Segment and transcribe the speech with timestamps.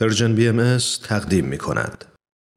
[0.00, 2.04] Persian BMS تقدیم می کند.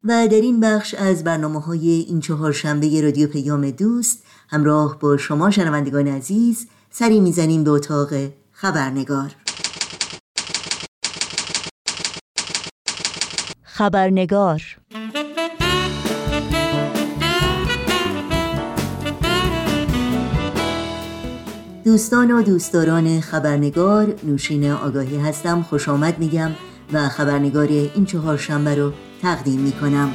[0.03, 5.17] و در این بخش از برنامه های این چهار شنبه رادیو پیام دوست همراه با
[5.17, 8.09] شما شنوندگان عزیز سری می‌زنیم به اتاق
[8.51, 9.35] خبرنگار.
[13.63, 14.61] خبرنگار.
[21.85, 26.51] دوستان و دوستداران خبرنگار نوشین آگاهی هستم خوش آمد میگم.
[26.93, 30.11] و خبرنگار این چهار شنبه رو تقدیم می کنم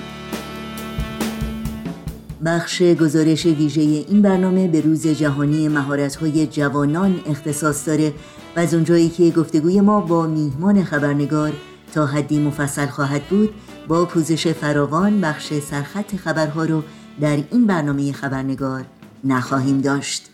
[2.44, 8.12] بخش گزارش ویژه این برنامه به روز جهانی مهارت‌های جوانان اختصاص داره
[8.56, 11.52] و از اونجایی که گفتگوی ما با میهمان خبرنگار
[11.94, 13.54] تا حدی مفصل خواهد بود
[13.88, 16.82] با پوزش فراوان بخش سرخط خبرها رو
[17.20, 18.84] در این برنامه خبرنگار
[19.24, 20.30] نخواهیم داشت.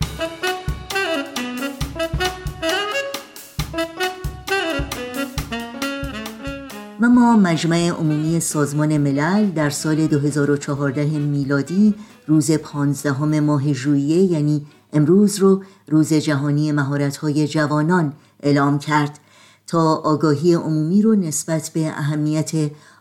[7.03, 11.95] و ما مجمع عمومی سازمان ملل در سال 2014 میلادی
[12.27, 19.19] روز 15 ماه ژوئیه یعنی امروز رو روز جهانی مهارت‌های جوانان اعلام کرد
[19.67, 22.51] تا آگاهی عمومی رو نسبت به اهمیت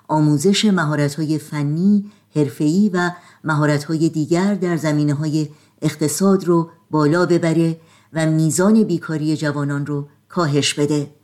[0.07, 3.11] آموزش مهارت‌های فنی، حرفه‌ای و
[3.44, 5.49] مهارت‌های دیگر در زمینه‌های
[5.81, 7.77] اقتصاد رو بالا ببره
[8.13, 11.20] و میزان بیکاری جوانان رو کاهش بده.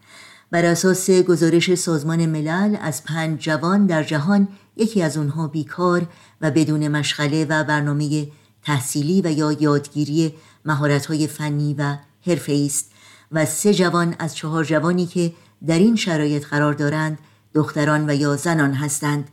[0.52, 6.08] بر اساس گزارش سازمان ملل از پنج جوان در جهان یکی از اونها بیکار
[6.42, 8.28] و بدون مشغله و برنامه
[8.64, 10.34] تحصیلی و یا یادگیری
[10.66, 12.92] مهارت‌های فنی و حرفه‌ای است
[13.32, 15.34] و سه جوان از چهار جوانی که
[15.68, 17.20] در این شرایط قرار دارند
[17.54, 19.28] دختران و یا زنان هستند.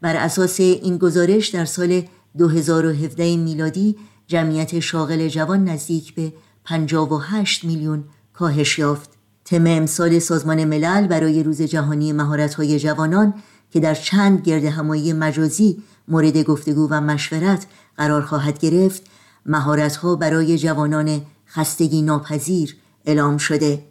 [0.00, 2.02] بر اساس این گزارش در سال
[2.38, 6.32] 2017 میلادی جمعیت شاغل جوان نزدیک به
[6.64, 9.13] 58 میلیون کاهش یافت.
[9.44, 13.34] تم امسال سازمان ملل برای روز جهانی مهارت‌های جوانان
[13.70, 19.02] که در چند گرد همایی مجازی مورد گفتگو و مشورت قرار خواهد گرفت
[19.46, 23.82] مهارت‌ها برای جوانان خستگی ناپذیر اعلام شده.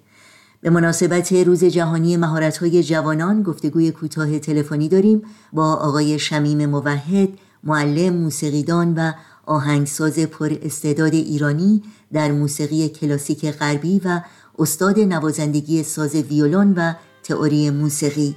[0.61, 5.21] به مناسبت روز جهانی مهارت‌های جوانان گفتگوی کوتاه تلفنی داریم
[5.53, 7.29] با آقای شمیم موحد
[7.63, 9.11] معلم موسیقیدان و
[9.45, 11.83] آهنگساز پر استعداد ایرانی
[12.13, 14.21] در موسیقی کلاسیک غربی و
[14.63, 16.93] استاد نوازندگی ساز ویولون و
[17.23, 18.35] تئوری موسیقی.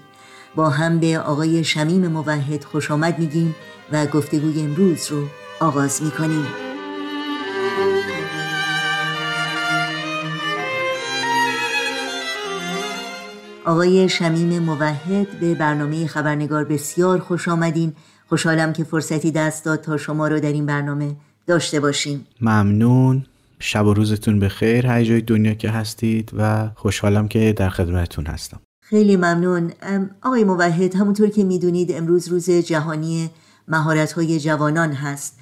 [0.56, 3.54] با هم به آقای شمیم موحد خوش آمد میگیم
[3.92, 5.22] و گفتگوی امروز رو
[5.60, 6.47] آغاز می‌کنیم.
[13.65, 17.92] آقای شمیم موحد به برنامه خبرنگار بسیار خوش آمدین.
[18.28, 21.16] خوشحالم که فرصتی دست داد تا شما رو در این برنامه
[21.47, 22.26] داشته باشیم.
[22.41, 23.26] ممنون.
[23.59, 24.87] شب و روزتون بخیر.
[24.87, 28.61] هر جای دنیا که هستید و خوشحالم که در خدمتتون هستم.
[28.83, 29.72] خیلی ممنون.
[30.22, 33.31] آقای موحد همونطور که می‌دونید امروز روز جهانی
[33.69, 35.39] مهارت های جوانان هست.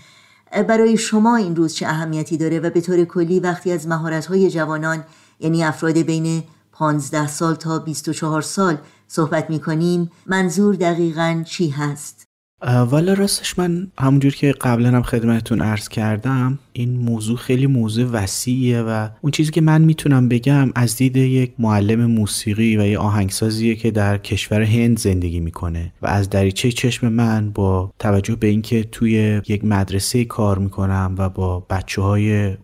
[0.62, 4.50] برای شما این روز چه اهمیتی داره و به طور کلی وقتی از مهارت های
[4.50, 5.04] جوانان
[5.40, 6.42] یعنی افراد بین
[6.72, 12.24] 15 سال تا 24 سال صحبت می کنیم منظور دقیقا چی هست؟
[12.66, 18.82] والا راستش من همونجور که قبلا هم خدمتتون عرض کردم این موضوع خیلی موضوع وسیعیه
[18.82, 23.74] و اون چیزی که من می‌تونم بگم از دید یک معلم موسیقی و یه آهنگسازیه
[23.74, 28.84] که در کشور هند زندگی می‌کنه و از دریچه چشم من با توجه به اینکه
[28.84, 32.56] توی یک مدرسه کار می‌کنم و با بچه های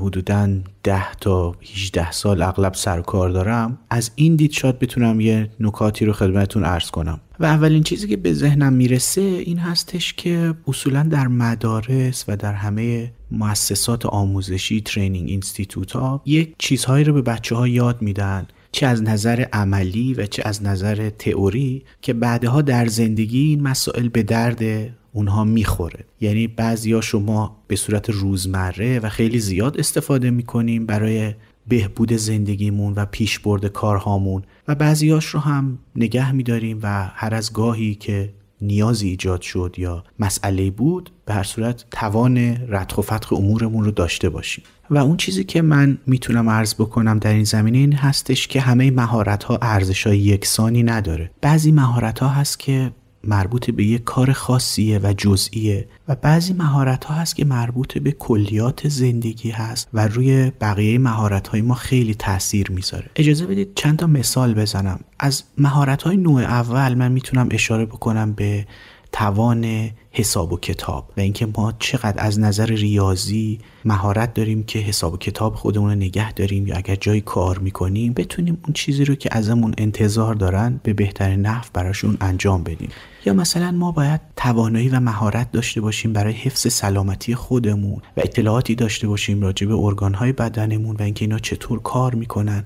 [0.00, 0.48] حدودا
[0.84, 6.04] 10 تا 18 سال اغلب سر کار دارم از این دید شاید بتونم یه نکاتی
[6.04, 7.20] رو خدمتتون عرض کنم.
[7.40, 12.52] و اولین چیزی که به ذهنم می‌رسه این هستش که اصولا در مدارس و در
[12.52, 18.86] همه مؤسسات آموزشی ترینینگ اینستیتوت ها یک چیزهایی رو به بچه ها یاد میدن چه
[18.86, 24.22] از نظر عملی و چه از نظر تئوری که بعدها در زندگی این مسائل به
[24.22, 26.04] درد اونها می‌خوره.
[26.20, 31.34] یعنی بعضیا شما به صورت روزمره و خیلی زیاد استفاده می‌کنیم برای
[31.68, 37.94] بهبود زندگیمون و پیشبرد کارهامون و بعضیاش رو هم نگه میداریم و هر از گاهی
[37.94, 42.38] که نیازی ایجاد شد یا مسئله بود به هر صورت توان
[42.68, 44.64] ردخ و فتخ امورمون رو داشته باشیم.
[44.90, 48.90] و اون چیزی که من می‌تونم عرض بکنم در این زمینه این هستش که همه
[48.90, 51.30] مهارت ها ارزش یکسانی نداره.
[51.40, 52.90] بعضی مهارت ها هست که
[53.26, 58.12] مربوط به یک کار خاصیه و جزئیه و بعضی مهارت ها هست که مربوط به
[58.12, 63.10] کلیات زندگی هست و روی بقیه مهارت های ما خیلی تاثیر می‌ذاره.
[63.16, 65.00] اجازه بدید چند تا مثال بزنم.
[65.18, 68.66] از مهارت های نوع اول من می‌تونم اشاره بکنم به
[69.16, 75.14] توان حساب و کتاب و اینکه ما چقدر از نظر ریاضی مهارت داریم که حساب
[75.14, 79.14] و کتاب خودمون رو نگه داریم یا اگر جایی کار می‌کنیم بتونیم اون چیزی رو
[79.14, 82.88] که ازمون انتظار دارن به بهترین نحو براشون انجام بدیم.
[83.26, 88.74] یا مثلا ما باید توانایی و مهارت داشته باشیم برای حفظ سلامتی خودمون و اطلاعاتی
[88.74, 92.64] داشته باشیم راجع به ارگانهای بدنمون و اینکه اینا چطور کار می‌کنن.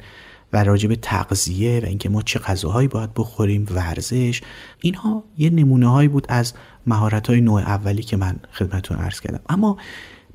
[0.53, 4.41] و راجع به تغذیه و اینکه ما چه غذاهایی باید بخوریم ورزش
[4.81, 6.55] اینها یه نمونه هایی بود از
[6.87, 9.41] مهارت های نوع اولی که من خدمتتون عرض کردم.
[9.49, 9.77] اما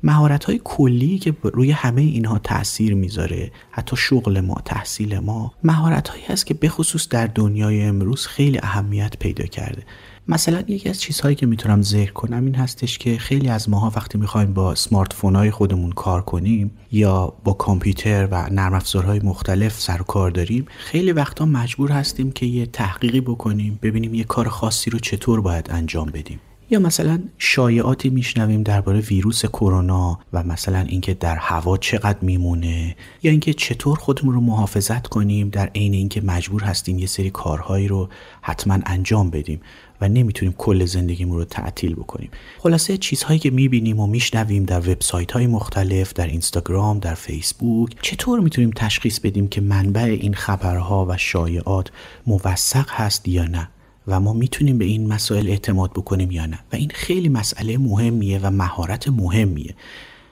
[0.02, 6.08] مهارت های کلی که روی همه اینها تاثیر می‌ذاره حتی شغل ما تحصیل ما مهارت
[6.08, 9.82] هایی هست که بخصوص در دنیای امروز خیلی اهمیت پیدا کرده.
[10.28, 14.18] مثلا یکی از چیزهایی که می‌تونم ذکر کنم این هستش که خیلی از ماها وقتی
[14.18, 20.00] می‌خوایم با سمارت های خودمون کار کنیم یا با کامپیوتر و نرم افزارهای مختلف سر
[20.00, 24.90] و کار داریم خیلی وقتا مجبور هستیم که یه تحقیقی بکنیم ببینیم یه کار خاصی
[24.90, 26.40] رو چطور باید انجام بدیم.
[26.70, 33.30] یا مثلا شایعاتی میشنویم درباره ویروس کرونا و مثلا اینکه در هوا چقدر میمونه یا
[33.30, 38.08] اینکه چطور خودمون رو محافظت کنیم در عین اینکه مجبور هستیم یه سری کارهایی رو
[38.42, 39.60] حتما انجام بدیم.
[40.00, 42.30] و نمی‌تونیم کل زندگیمون رو تعطیل بکنیم.
[42.58, 48.40] خلاصه چیزهایی که می‌بینیم و میشنویم در وبسایت های مختلف در اینستاگرام در فیسبوک چطور
[48.40, 51.90] می‌تونیم تشخیص بدیم که منبع این خبرها و شایعات
[52.26, 53.68] موثق هست یا نه؟
[54.06, 58.38] و ما می‌تونیم به این مسائل اعتماد بکنیم یا نه؟ و این خیلی مسئله مهمیه
[58.38, 59.74] و مهارت مهمیه.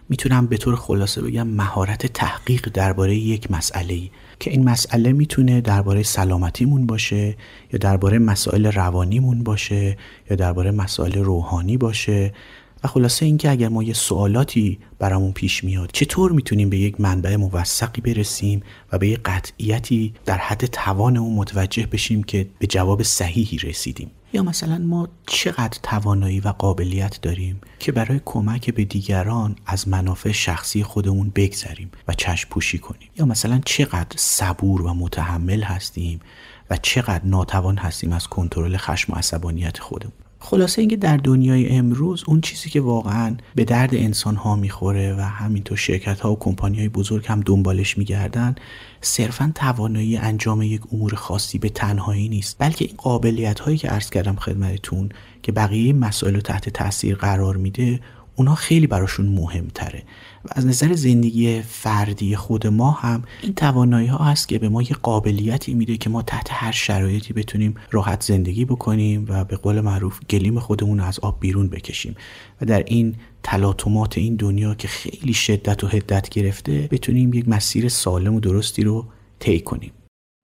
[0.08, 4.10] می‌تونم به طور خلاصه بگم مهارت تحقیق درباره یک مسئله ای
[4.42, 7.36] که این مسئله می‌تونه درباره سلامتیمون باشه
[7.72, 9.96] یا درباره مسائل روانیمون باشه
[10.30, 12.32] یا درباره مسائل روحانی باشه.
[12.84, 17.36] و خلاصه اینکه اگر ما یه سوالاتی برامون پیش میاد چطور می‌تونیم به یک منبع
[17.36, 18.62] موثقی برسیم
[18.92, 24.10] و به یک قطعیتی در حد توان اون متوجه بشیم که به جواب صحیحی رسیدیم؟
[24.32, 30.32] یا مثلا ما چقدر توانایی و قابلیت داریم که برای کمک به دیگران از منافع
[30.32, 36.20] شخصی خودمون بگذریم و چشم پوشی کنیم؟ یا مثلا چقدر صبور و متحمل هستیم
[36.70, 42.24] و چقدر ناتوان هستیم از کنترل خشم و عصبانیت خودمون؟ خلاصه اینکه در دنیای امروز
[42.26, 46.78] اون چیزی که واقعا به درد انسان ها می‌خوره و همینطور شرکت ها و کمپانی
[46.78, 48.54] های بزرگ هم دنبالش میگردن
[49.00, 52.56] صرفا توانایی انجام یک امور خاصی به تنهایی نیست.
[52.58, 55.08] بلکه این قابلیت هایی که عرض کردم خدمتتون
[55.42, 58.00] که بقیه مسائل رو تحت تاثیر قرار میده
[58.36, 60.02] اونا خیلی براشون مهمتره.
[60.50, 64.96] از نظر زندگی فردی خود ما هم این توانایی ها هست که به ما یه
[65.02, 70.20] قابلیتی میده که ما تحت هر شرایطی بتونیم راحت زندگی بکنیم و به قول معروف
[70.30, 72.16] گلیم خودمون از آب بیرون بکشیم.
[72.60, 77.88] و در این تلاطمات این دنیا که خیلی شدت و حدت گرفته بتونیم یک مسیر
[77.88, 79.06] سالم و درستی رو
[79.38, 79.92] طی کنیم.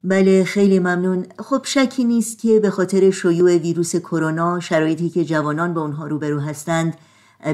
[0.05, 1.27] بله خیلی ممنون.
[1.39, 6.41] خب شکی نیست که به خاطر شیوع ویروس کرونا شرایطی که جوانان به اونها روبرو
[6.41, 6.97] هستند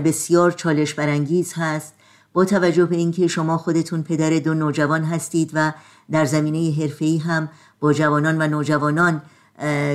[0.05, 1.95] بسیار چالش برانگیز هست.
[2.35, 5.73] با توجه به اینکه شما خودتون پدر دو نوجوان هستید و
[6.11, 7.49] در زمینه حرفه‌ای هم
[7.81, 9.23] با جوانان و نوجوانان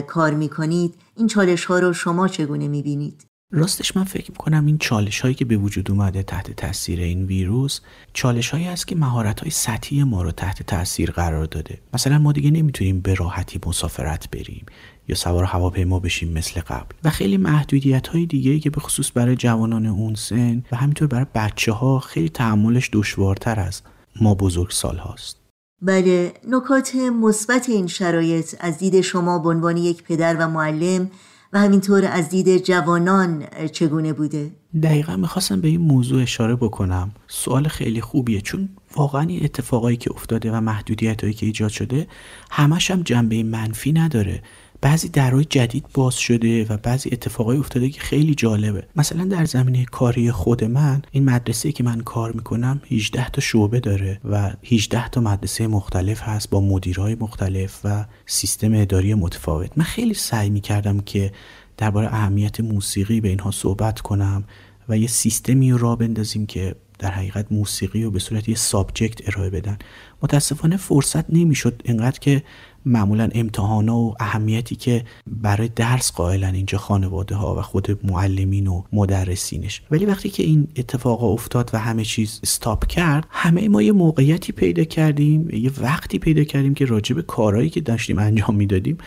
[0.08, 5.22] کار می‌کنید این چالش ها رو شما چگونه می‌بینید؟ راستش من فکر می‌کنم این چالش
[5.22, 7.80] هایی که به وجود اومده تحت تاثیر این ویروس
[8.14, 12.32] چالش هایی است که مهارت های سطحی ما رو تحت تاثیر قرار داده مثلا ما
[12.32, 14.66] دیگه نمی‌تونیم به راحتی مسافرت بریم
[15.10, 16.96] یا سوار هواپیما بشیم مثل قبل.
[17.04, 21.26] و خیلی محدودیت های دیگه که به خصوص برای جوانان اون سن و همینطور برای
[21.36, 23.82] بچه ها خیلی تحملش دشوارتر از
[24.22, 25.40] ما بزرگ سال هاست
[25.82, 31.12] بله نکات مثبت این شرایط از دید شما به عنوان یک پدر و معلم
[31.54, 34.52] و همینطور از دید جوانان چگونه بوده؟
[34.84, 37.12] دقیقا می‌خواستم به این موضوع اشاره بکنم.
[37.28, 42.08] سوال خیلی خوبیه چون واقعا این اتفاقایی که افتاده و محدودیت هایی که ایجاد شده
[42.52, 44.42] همش هم جنبه منفی نداره.
[44.82, 48.88] بعضی درهای جدید باز شده و بعضی اتفاقای افتاده که خیلی جالبه.
[48.96, 53.80] مثلا در زمینه کاری خود من این مدرسه که من کار می‌کنم 18 تا شعبه
[53.80, 59.72] داره و 18 تا مدرسه مختلف هست با مدیرهای مختلف و سیستم اداری متفاوت.
[59.76, 61.32] من خیلی سعی می‌کردم که
[61.78, 64.44] درباره اهمیت موسیقی به اینها صحبت کنم
[64.90, 69.50] و یه سیستمی را بندازیم که در حقیقت موسیقی رو به صورت یه سابجکت ارائه
[69.50, 69.78] بدن.
[70.22, 72.44] متاسفانه فرصت نمی‌شد انقدر که
[72.90, 78.84] معمولا امتحانا و اهمیتی که برای درس قائلن اینجا خانواده ها و خود معلمین و
[78.94, 79.82] مدرسینش.
[79.92, 84.52] ولی وقتی که این اتفاق افتاد و همه چیز استاپ کرد همه ما یه موقعیتی
[84.52, 88.98] پیدا کردیم یه وقتی پیدا کردیم که راجع به کارهایی که داشتیم انجام می‌دادیم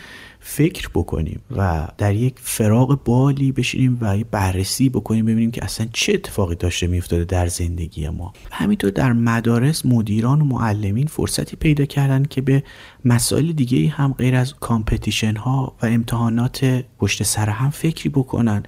[0.45, 6.13] فکر بکنیم و در یک فراغ بالی بشینیم و بررسی بکنیم ببینیم که اصلا چه
[6.13, 8.33] اتفاقی داشته میافتاده در زندگی ما.
[8.51, 12.63] همینطور در مدارس مدیران و معلمین فرصتی پیدا کردن که به
[13.05, 18.63] مسائل دیگه هم غیر از کامپتیشن ها و امتحانات پشت سر هم فکری بکنن.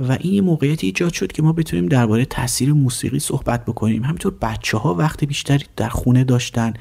[0.00, 4.02] و این یه موقعیت ایجاد شد که ما بتونیم درباره تاثیر موسیقی صحبت بکنیم.
[4.02, 6.74] همینطور بچه ها وقت بیشتری در خونه داشتن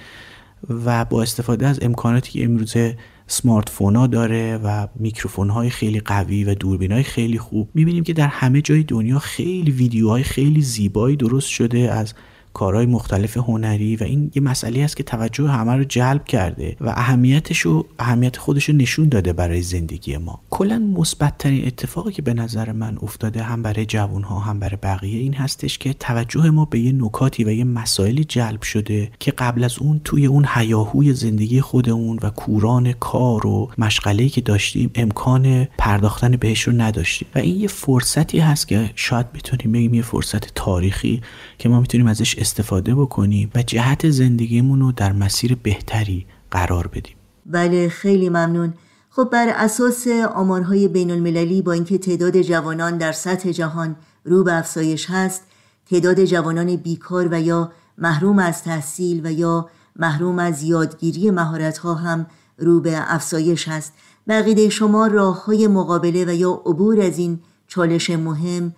[0.69, 2.97] و با استفاده از امکاناتی که امروزه
[3.33, 7.69] سمارت ها داره و میکروفون های خیلی قوی و دوربین های خیلی خوب.
[7.73, 12.13] می‌بینیم که در همه جای دنیا خیلی ویدیوهای خیلی زیبایی درست شده از
[12.53, 16.89] کارهای مختلف هنری و این یه مسئله است که توجه همه رو جلب کرده و
[16.89, 20.41] اهمیتش و اهمیت خودش رو نشون داده برای زندگی ما.
[20.49, 25.19] کلا مثبتترین اتفاقی که به نظر من افتاده هم برای جوان ها هم برای بقیه
[25.19, 29.63] این هستش که توجه ما به یه نکاتی و یه مسائلی جلب شده که قبل
[29.63, 35.65] از اون توی اون حیاهوی زندگی خودمون و کوران کار و مشغله‌ای که داشتیم امکان
[35.77, 37.27] پرداختن بهش رو نداشتیم.
[37.35, 41.21] و این یه فرصتی هست که شاید بتونیم بگیم یه فرصت تاریخی
[41.63, 47.15] که ما می‌تونیم ازش استفاده بکنیم و جهت زندگیمون رو در مسیر بهتری قرار بدیم.
[47.45, 48.73] بله خیلی ممنون.
[49.09, 54.57] خب بر اساس آمارهای بین المللی با اینکه تعداد جوانان در سطح جهان رو به
[54.57, 55.41] افزایش هست
[55.89, 62.25] تعداد جوانان بیکار و یا محروم از تحصیل و یا محروم از یادگیری مهارت‌ها هم
[62.57, 63.93] رو به افزایش هست.
[64.27, 68.75] بقیده شما راه های مقابله و یا عبور از این چالش مهم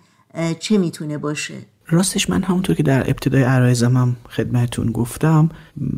[0.58, 1.54] چه می‌تونه باشه؟
[1.88, 5.48] راستش من همونطور که در ابتدای عرایزم هم خدمتون گفتم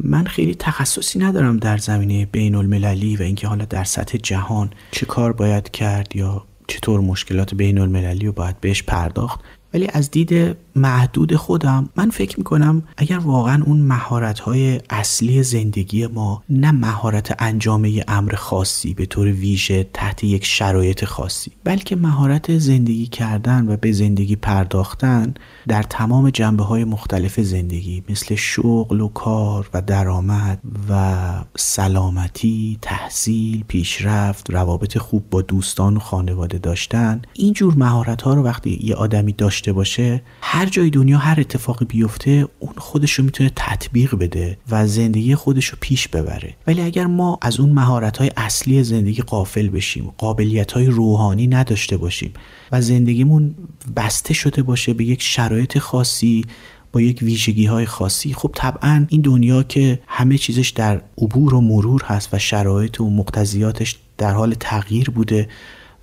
[0.03, 5.07] من خیلی تخصصی ندارم در زمینه بین المللی و اینکه حالا در سطح جهان چه
[5.07, 9.41] کار باید کرد یا چطور مشکلات بین المللی رو باید بهش پرداخت.
[9.75, 16.07] ولی از دید محدود خودم من فکر می‌کنم اگر واقعا اون مهارت های اصلی زندگی
[16.07, 22.59] ما نه مهارت انجام امر خاصی به طور ویژه تحت یک شرایط خاصی بلکه مهارت
[22.59, 25.35] زندگی کردن و به زندگی پرداختن
[25.69, 30.59] در تمام جنبه های مختلف زندگی مثل شغل و کار و درآمد
[30.91, 38.43] و سلامتی، تحصیل، پیشرفت، روابط خوب با دوستان و خانواده داشتن اینجور مهارت ها رو
[38.43, 43.51] وقتی یه آدمی داشته باشه هر جای دنیا هر اتفاقی بیفته اون خودش رو می‌تونه
[43.57, 46.55] تطبیق بده و زندگی خودش رو پیش ببره.
[46.67, 51.97] ولی اگر ما از اون مهارت های اصلی زندگی قافل بشیم قابلیت های روحانی نداشته
[51.97, 52.33] باشیم
[52.73, 53.55] و زندگیمون
[53.97, 56.45] بسته شده باشه به یک شرایط خاصی
[56.93, 61.61] با یک ویژگی های خاصی خب طبعا این دنیا که همه چیزش در عبور و
[61.61, 65.49] مرور هست و شرایط و مقتضیاتش در حال تغییر بوده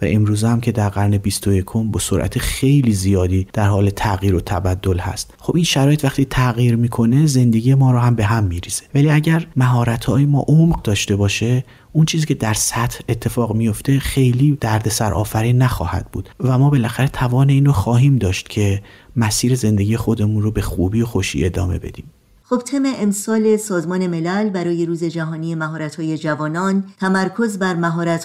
[0.01, 4.39] و امروز هم که در قرن 21 با سرعت خیلی زیادی در حال تغییر و
[4.39, 5.33] تبدل هست.
[5.39, 8.83] خب این شرایط وقتی تغییر می‌کنه زندگی ما رو هم به هم میریزه.
[8.95, 13.99] ولی اگر مهارت های ما عمق داشته باشه اون چیزی که در سطح اتفاق میفته
[13.99, 16.29] خیلی دردسر آفرین نخواهد بود.
[16.39, 18.81] و ما بالاخره توان این رو خواهیم داشت که
[19.15, 22.05] مسیر زندگی خودمون رو به خوبی و خوشی ادامه بدیم.
[22.43, 25.53] خب تم امسال سازمان ملل برای روز جهانی
[25.97, 27.75] های جوانان تمرکز بر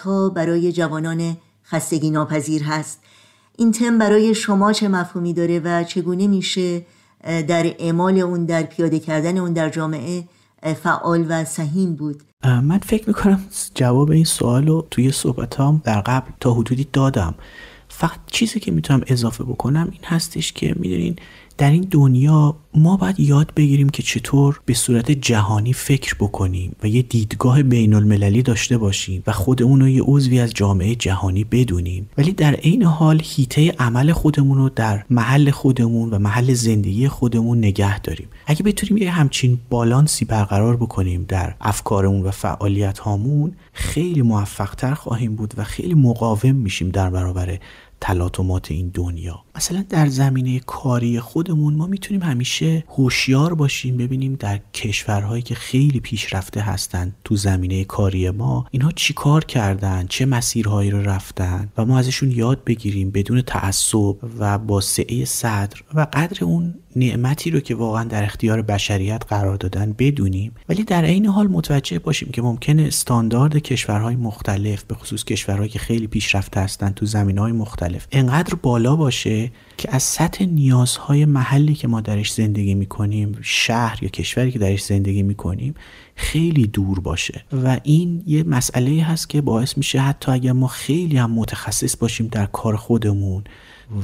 [0.04, 1.36] ها برای جوانان
[1.70, 3.02] خستگی ناپذیر هست.
[3.58, 6.86] این تم برای شما چه مفهومی داره و چگونه میشه
[7.24, 10.24] در اعمال اون در پیاده کردن اون در جامعه
[10.82, 13.40] فعال و سهیم بود؟ من فکر می‌کنم
[13.74, 17.34] جواب این سوال رو توی صحبتام در قبل تا حدودی دادم.
[17.88, 21.16] فقط چیزی که می‌تونم اضافه بکنم این هستش که می‌دونین
[21.58, 26.88] در این دنیا ما باید یاد بگیریم که چطور به صورت جهانی فکر بکنیم و
[26.88, 32.10] یه دیدگاه بین المللی داشته باشیم و خودمون رو یه عضوی از جامعه جهانی بدونیم.
[32.18, 37.58] ولی در عین حال هیته عمل خودمون رو در محل خودمون و محل زندگی خودمون
[37.58, 38.28] نگه داریم.
[38.46, 45.36] اگه بتونیم یه همچین بالانسی برقرار بکنیم در افکارمون و فعالیت هامون خیلی موفقتر خواهیم
[45.36, 47.58] بود و خیلی مقاوم میشیم در برابر
[48.00, 49.42] تلاطمات این دنیا.
[49.56, 56.00] مثلا در زمینه کاری خودمون ما می‌تونیم همیشه هوشیار باشیم ببینیم در کشورهایی که خیلی
[56.00, 61.84] پیشرفته هستند تو زمینه کاری ما اینها چی کار کردن؟ چه مسیرهایی رو رفتن؟ و
[61.84, 67.60] ما ازشون یاد بگیریم بدون تعصب و با سعه صدر و قدر اون نعمتی رو
[67.60, 70.52] که واقعا در اختیار بشریت قرار دادن بدونیم.
[70.68, 75.78] ولی در عین حال متوجه باشیم که ممکنه استاندارد کشورهای مختلف به خصوص کشورهایی که
[75.78, 81.88] خیلی پیشرفته هستند تو زمینهای مختلف انقدر بالا باشه که از سطح نیازهای محلی که
[81.88, 85.74] ما درش زندگی می‌کنیم شهر یا کشوری که درش زندگی می‌کنیم
[86.14, 87.44] خیلی دور باشه.
[87.52, 92.26] و این یه مسئله هست که باعث میشه حتی اگر ما خیلی هم متخصص باشیم
[92.26, 93.44] در کار خودمون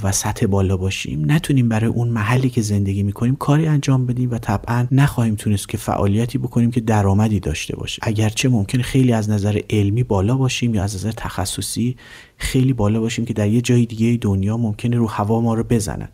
[0.03, 1.33] و سطح بالا باشیم.
[1.33, 5.77] نتونیم برای اون محلی که زندگی می‌کنیم کاری انجام بدیم و طبعا نخواهیم تونست که
[5.77, 7.99] فعالیتی بکنیم که درآمدی داشته باشه.
[8.03, 11.97] اگرچه ممکن خیلی از نظر علمی بالا باشیم یا از نظر تخصصی
[12.37, 16.09] خیلی بالا باشیم که در یه جای دیگه دنیا ممکنه رو هوا ما رو بزنن.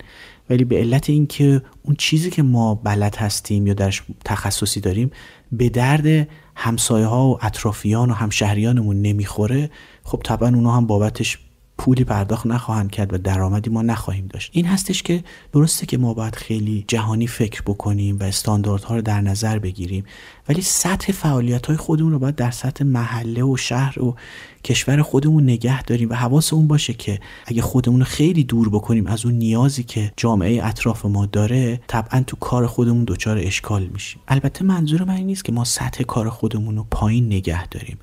[0.51, 5.11] ولی به علت اینکه اون چیزی که ما بلد هستیم یا درش تخصصی داریم
[5.53, 9.71] به درد همسایه ها و اطرافیان و همشهریانمون نمی‌خوره
[10.05, 11.39] خب طبعا اونا هم بابتش
[11.83, 14.51] پولی پرداخت نخواهند کرد و درآمدی ما نخواهیم داشت.
[14.55, 19.21] این هستش که درسته که ما باید خیلی جهانی فکر بکنیم و استانداردها رو در
[19.21, 20.05] نظر بگیریم
[20.49, 24.17] ولی سطح فعالیت های خودمون رو باید در سطح محله و شهر و
[24.65, 29.07] کشور خودمون نگه داریم و حواس اون باشه که اگه خودمون رو خیلی دور بکنیم
[29.07, 34.21] از اون نیازی که جامعه اطراف ما داره طبعا تو کار خودمون دچار اشکال میشیم.
[34.29, 37.99] البته منظور من این نیست که ما سطح کار خودمون رو پایین نگه داریم.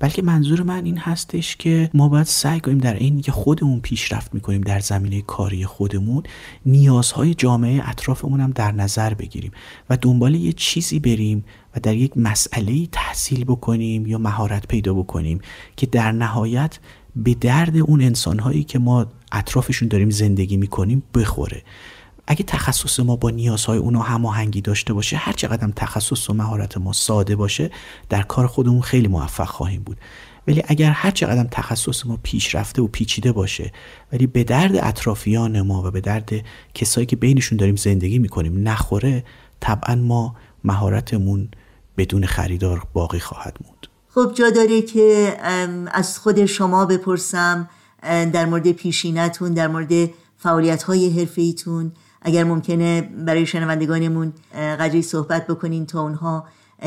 [0.00, 4.34] بلکه منظور من این هستش که ما باید سعی کنیم در این که خودمون پیشرفت
[4.34, 6.22] می‌کنیم در زمینه کاری خودمون
[6.66, 9.52] نیازهای جامعه اطرافمون هم در نظر بگیریم
[9.90, 11.44] و دنبال یه چیزی بریم
[11.76, 15.40] و در یک مسئله تحصیل بکنیم یا مهارت پیدا بکنیم
[15.76, 16.78] که در نهایت
[17.16, 21.62] به درد اون انسانهایی که ما اطرافشون داریم زندگی می‌کنیم بخوره.
[22.30, 26.92] اگه تخصص ما با نیازهای اونا هماهنگی داشته باشه هر چقدر تخصص و مهارت ما
[26.92, 27.70] ساده باشه
[28.08, 29.96] در کار خودمون خیلی موفق خواهیم بود.
[30.48, 33.72] ولی اگر هر چقدر تخصص ما پیشرفته و پیچیده باشه
[34.12, 36.30] ولی به درد اطرافیان ما و به درد
[36.74, 39.24] کسایی که بینشون داریم زندگی می‌کنیم نخوره
[39.60, 41.48] طبعا ما مهارتمون
[41.96, 43.86] بدون خریدار باقی خواهد موند.
[44.08, 45.36] خب جا داره که
[45.92, 47.68] از خود شما بپرسم
[48.02, 55.86] در مورد پیشینتون در مورد فعالیت های حرفیتون اگر ممکنه برای شنوندگانمون قدری صحبت بکنین
[55.86, 56.44] تا اونها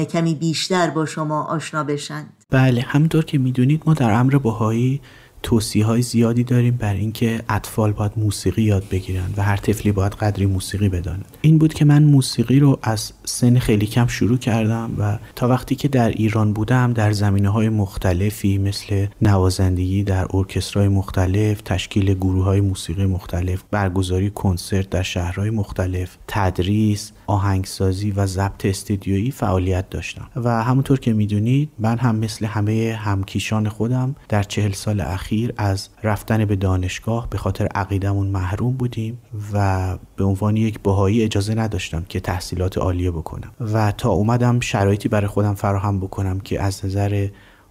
[0.09, 2.25] کمی بیشتر با شما آشنا بشن.
[2.49, 5.01] بله همینطور که می‌دونید ما در امر بهایی
[5.43, 10.13] توصیه های زیادی داریم بر اینکه اطفال باید موسیقی یاد بگیرن و هر طفلی باید
[10.13, 11.25] قدری موسیقی بداند.
[11.41, 15.75] این بود که من موسیقی رو از سن خیلی کم شروع کردم و تا وقتی
[15.75, 22.43] که در ایران بودم در زمینه های مختلفی مثل نوازندگی در ارکسترهای مختلف تشکیل گروه
[22.43, 30.29] های موسیقی مختلف برگزاری کنسرت در شهرهای مختلف تدریس آهنگسازی و ضبط استودیویی فعالیت داشتم.
[30.35, 35.89] و همونطور که می‌دونید من هم مثل همه همکیشان خودم در چهل سال اخیر از
[36.03, 39.19] رفتن به دانشگاه به خاطر عقیدمون محروم بودیم
[39.53, 43.51] و به عنوان یک بهایی اجازه نداشتم که تحصیلات عالیه بکنم.
[43.59, 47.27] و تا اومدم شرایطی برای خودم فراهم بکنم که از نظر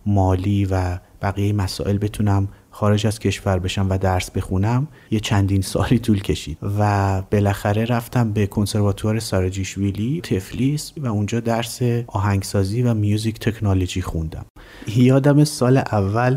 [0.06, 5.98] مالی و بقیه مسائل بتونم خارج از کشور بشم و درس بخونم یه چندین سالی
[5.98, 13.38] طول کشید و بالاخره رفتم به کنسرواتوار ساراجیشویلی تفلیس و اونجا درس آهنگسازی و میوزیک
[13.38, 14.44] تکنولوژی خوندم.
[14.86, 16.36] یادم سال اول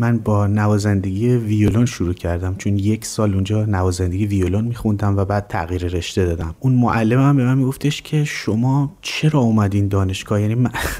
[0.00, 2.54] من با نوازندگی ویولون شروع کردم.
[2.58, 6.54] چون یک سال اونجا نوازندگی ویولون میخوندم و بعد تغییر رشته دادم.
[6.60, 10.54] اون معلمم به من میگفتش که شما چرا اومدین دانشگاه؟ یعنی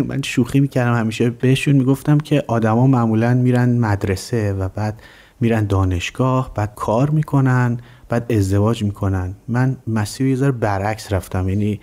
[0.07, 0.95] من شوخی می‌کردم.
[0.95, 5.03] همیشه بهشون می‌گفتم که آدما معمولا میرن مدرسه و بعد
[5.41, 9.35] میرن دانشگاه بعد کار می‌کنن بعد ازدواج می‌کنن.
[9.49, 11.49] من مسیر یه ذره برعکس رفتم.
[11.49, 11.81] یعنی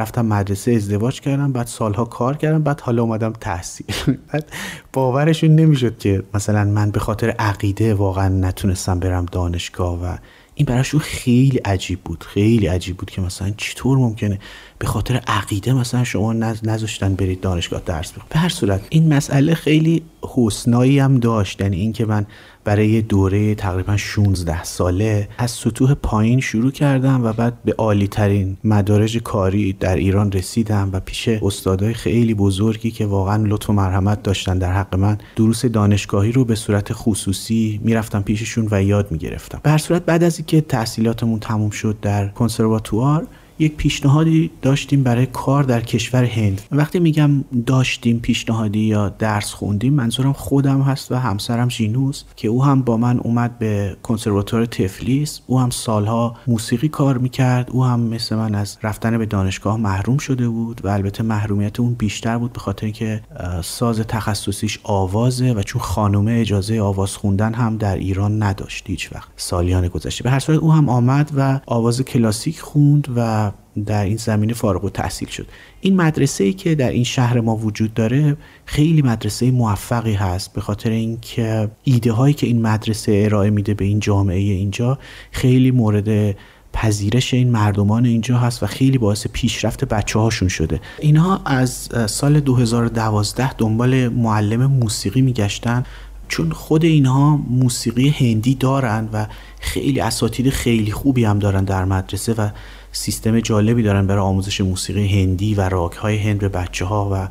[0.00, 3.86] رفتم مدرسه ازدواج کردم بعد سالها کار کردم بعد حالا اومدم تحصیل.
[4.32, 4.52] بعد
[4.92, 10.16] باورشون نمی‌شد که مثلا من به خاطر عقیده واقعا نتونستم برم دانشگاه و
[10.54, 14.38] این براشون خیلی عجیب بود خیلی عجیب بود که مثلا چطور ممکنه
[14.80, 18.28] به خاطر عقیده مثلا شما نذاشتن برید دانشگاه درس بخونید.
[18.28, 21.60] به هر صورت این مسئله خیلی حسنایی هم داشت.
[21.60, 22.26] یعنی اینکه من
[22.64, 28.56] برای دوره تقریبا 16 ساله از سطوح پایین شروع کردم و بعد به عالی ترین
[28.64, 34.22] مدارج کاری در ایران رسیدم و پیش استادای خیلی بزرگی که واقعا لطف و مرحمت
[34.22, 39.60] داشتن در حق من دروس دانشگاهی رو به صورت خصوصی می‌رفتم پیششون و یاد می‌گرفتم.
[39.62, 43.26] به هر صورت بعد از اینکه تحصیلاتمون تموم شد در کنسرواتوار
[43.60, 46.62] یک پیشنهادی داشتیم برای کار در کشور هند.
[46.72, 52.64] وقتی میگم داشتیم پیشنهادی یا درس خوندیم منظورم خودم هست و همسرم ژینوس که او
[52.64, 55.40] هم با من اومد به کنسرواتوار تفلیس.
[55.46, 57.70] او هم سالها موسیقی کار می‌کرد.
[57.70, 61.94] او هم مثل من از رفتن به دانشگاه محروم شده بود و البته محرومیت اون
[61.94, 63.22] بیشتر بود به خاطر که
[63.64, 69.28] ساز تخصصیش آوازه و چون خانومه اجازه آواز خوندن هم در ایران نداشت هیچ وقت.
[69.36, 70.24] سالیان گذشته.
[70.24, 73.49] به هر صورت او هم آمد و آواز کلاسیک خوند و
[73.86, 75.46] در این زمینه فارغ و تحصیل شد.
[75.80, 80.52] این مدرسه ای که در این شهر ما وجود داره خیلی مدرسه موفقی هست.
[80.52, 84.98] به خاطر اینکه ایده هایی که این مدرسه ارائه میده به این جامعه اینجا
[85.30, 86.36] خیلی مورد
[86.72, 90.80] پذیرش این مردمان اینجا هست و خیلی باعث پیشرفت بچه هاشون شده.
[90.98, 95.84] اینها از سال 2012 دنبال معلم موسیقی میگشتن.
[96.28, 99.26] چون خود اینها موسیقی هندی دارن و
[99.60, 102.48] خیلی اساتید خیلی خوبی هم دارن در مدرسه و
[102.92, 107.28] سیستم جالبی دارن برای آموزش موسیقی هندی و راگ های هند به بچه ها و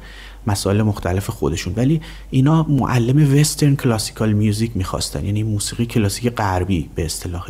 [0.48, 1.74] مسائل مختلف خودشون.
[1.76, 7.48] ولی اینا معلم Western classical music می‌خواستن یعنی موسیقی کلاسیک غربی به اصطلاح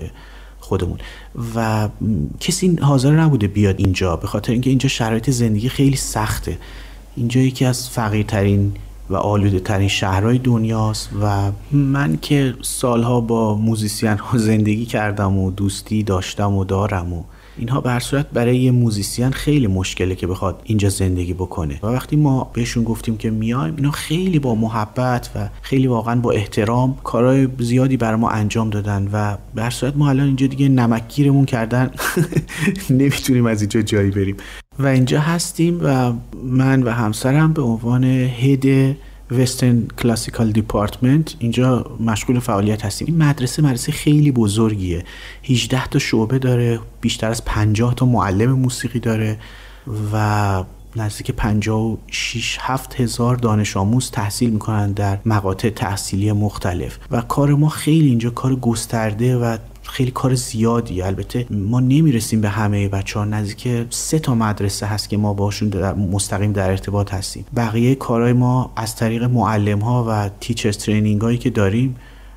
[0.59, 0.97] خودمون.
[1.55, 1.89] و
[2.39, 6.57] کسی حاضر نبوده بیاد اینجا به خاطر اینکه اینجا شرایط زندگی خیلی سخته.
[7.15, 8.73] اینجا یکی از فقیرترین
[9.09, 15.51] و آلوده ترین شهرهای دنیاست و من که سالها با موزیسین ها زندگی کردم و
[15.51, 17.23] دوستی داشتم و دارم و
[17.59, 21.79] اینها به صورت برای یه موزیسین خیلی مشکله که بخواد اینجا زندگی بکنه.
[21.83, 26.31] و وقتی ما بهشون گفتیم که میایم اینا خیلی با محبت و خیلی واقعا با
[26.31, 31.45] احترام کارهای زیادی برای ما انجام دادن و به صورت ما الان اینجا دیگه نمکگیرمون
[31.45, 31.91] کردن
[32.89, 34.37] نمی‌تونیم از اینجا جایی بریم.
[34.79, 38.95] و اینجا هستیم و من و همسرم به عنوان head
[39.31, 43.07] Western classical department اینجا مشغول فعالیت هستیم.
[43.07, 45.03] این مدرسه مدرسه خیلی بزرگیه.
[45.43, 49.39] 18 تا شعبه داره بیشتر از 50 تا معلم موسیقی داره
[50.13, 50.63] و
[50.95, 56.99] نزدیک 56 7 هزار دانش آموز تحصیل می‌کنن در مقاطع تحصیلی مختلف.
[57.11, 59.57] و کار ما خیلی اینجا کار گسترده و
[59.89, 61.01] خیلی کار زیادی.
[61.01, 65.69] البته ما نمی‌رسیم به همه بچه ها نزدیک سه تا مدرسه هست که ما باشون
[65.69, 67.45] در مستقیم در ارتباط هستیم.
[67.55, 71.95] بقیه کارهای ما از طریق معلم ها و تیچرز ترینینگ هایی که داریم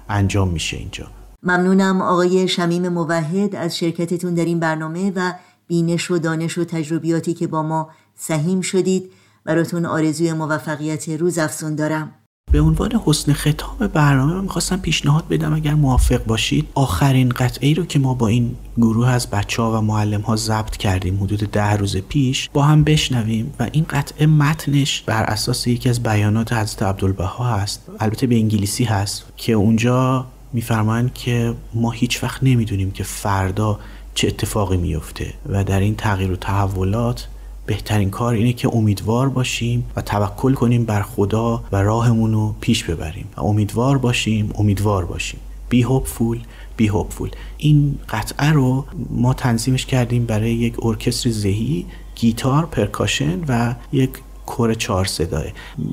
[0.09, 1.07] انجام میشه اینجا.
[1.43, 5.33] ممنونم آقای شمیم موحد از شرکتتون در این برنامه و
[5.67, 9.11] بینش و دانش و تجربیاتی که با ما سهیم شدید.
[9.45, 12.13] براتون آرزوی موفقیت روز افزون دارم.
[12.53, 16.69] به عنوان حسن ختام برنامه من می‌خواستم پیشنهاد بدم اگر موافق باشید.
[16.75, 20.37] آخرین قطعه ای رو که ما با این گروه از بچه ها و معلم ها
[20.37, 25.67] ضبط کردیم حدود ده روز پیش با هم بشنویم و این قطعه متنش بر اساس
[25.67, 27.91] یکی از بیانات حضرت عبدالبها هست.
[28.01, 33.79] البته به انگلیسی هست که اونجا میفرمایند که ما هیچ وقت نمی‌دونیم که فردا
[34.15, 37.29] چه اتفاقی میفته و در این تغییر و تحولات
[37.67, 42.85] بهترین کار اینه که امیدوار باشیم و توکل کنیم بر خدا و راهمون رو پیش
[42.85, 45.41] ببریم و امیدوار باشیم امیدوار باشیم.
[45.69, 46.41] بی هوپفول
[46.77, 53.75] بی هوپفول این قطعه رو ما تنظیمش کردیم برای یک ارکستر زهی گیتار پرکاشن و
[53.93, 54.11] یک
[54.47, 55.45] کور چهار صداه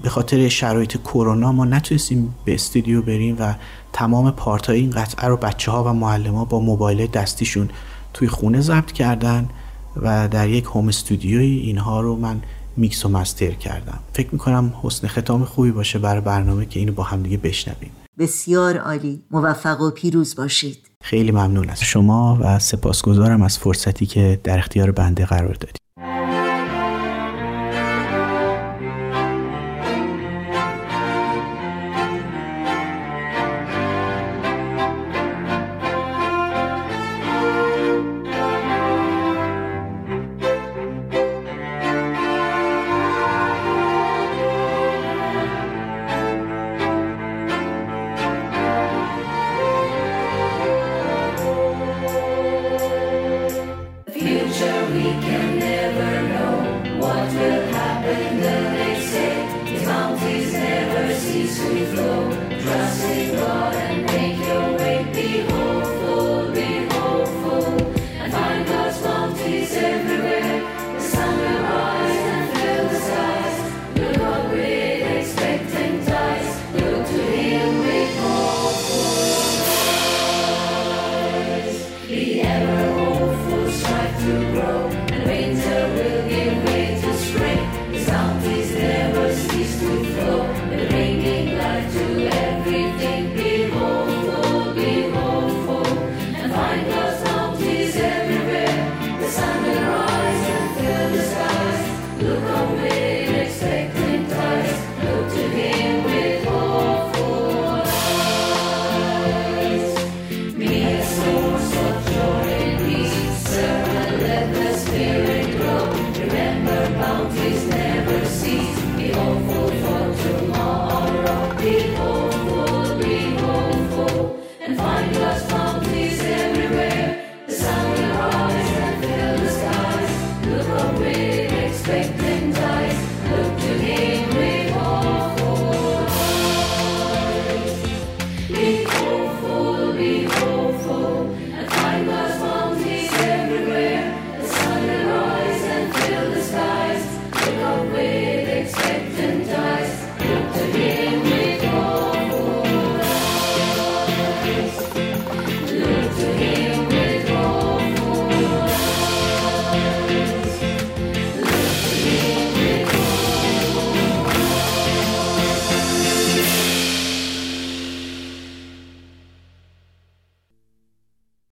[0.04, 3.56] به خاطر شرایط کرونا ما نتونستیم به استودیو بریم و
[3.94, 7.70] تمام پارت این قطعه رو بچه ها و معلم ها با موبایل دستیشون
[8.14, 9.50] توی خونه ضبط کردن.
[9.96, 12.42] و در یک هوم استودیوی اینها رو من
[12.78, 14.00] میکس و مستر کردم.
[14.14, 17.92] فکر می‌کنم حسن ختام خوبی باشه برای برنامه که اینو با هم دیگه بشنویم.
[18.20, 19.22] بسیار عالی.
[19.32, 20.78] موفق و پیروز باشید.
[21.04, 25.80] خیلی ممنون از شما و سپاسگزارم از فرصتی که در اختیار بنده قرار دادید.